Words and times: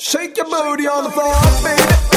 Shake 0.00 0.36
your 0.36 0.46
booty 0.46 0.86
on 0.86 1.02
the 1.02 1.10
floor, 1.10 1.34
baby. 1.64 2.07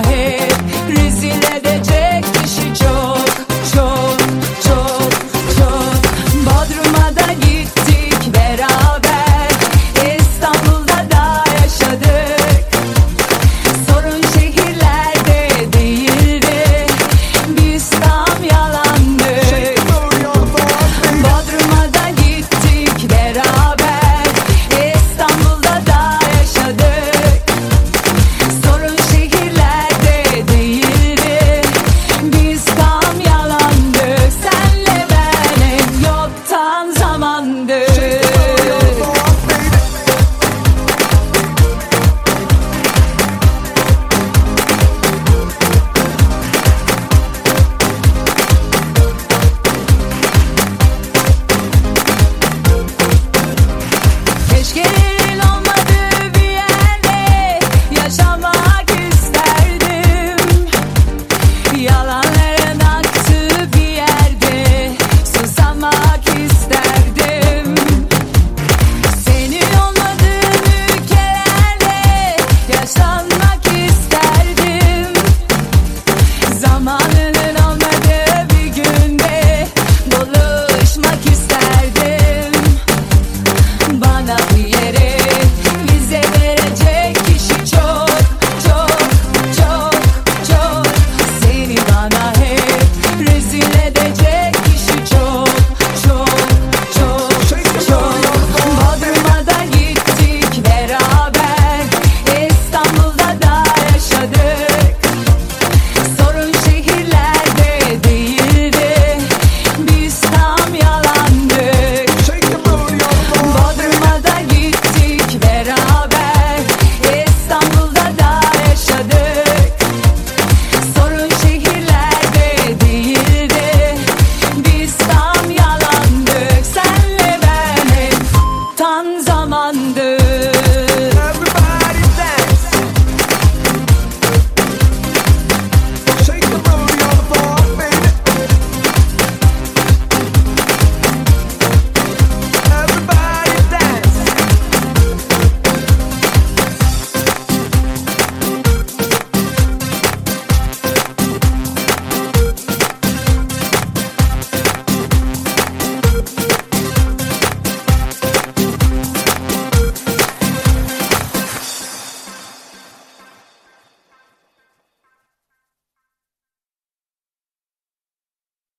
hep 0.00 0.52
kişi 2.32 2.74
çok 2.74 3.28
çok 3.74 4.18
çok 4.64 5.12
çok. 5.58 6.02
Bodrum'a 6.46 7.16
da 7.16 7.32
gir 7.32 7.51